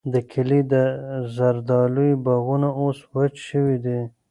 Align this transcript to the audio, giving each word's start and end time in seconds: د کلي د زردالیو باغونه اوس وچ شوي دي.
د 0.13 0.15
کلي 0.31 0.61
د 0.73 0.75
زردالیو 1.35 2.21
باغونه 2.25 2.69
اوس 2.81 2.99
وچ 3.15 3.33
شوي 3.49 3.77
دي. 3.85 3.99